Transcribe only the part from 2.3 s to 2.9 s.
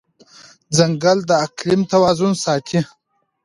ساتي.